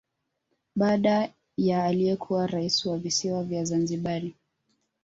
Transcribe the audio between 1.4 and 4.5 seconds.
ya aliyekuwa rais wa Visiwa vya Zanzibari